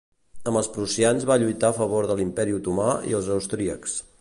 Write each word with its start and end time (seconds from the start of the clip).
Amb 0.51 0.59
els 0.61 0.69
prussians 0.77 1.27
va 1.31 1.37
lluitar 1.43 1.69
a 1.71 1.77
favor 1.81 2.09
de 2.13 2.17
l'Imperi 2.21 2.57
Otomà 2.61 2.89
i 3.11 3.15
els 3.21 3.31
austríacs. 3.37 3.99